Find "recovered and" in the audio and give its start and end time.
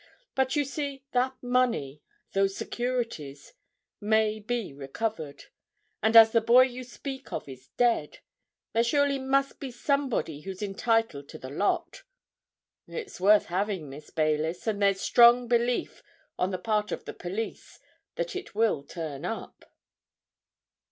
4.73-6.15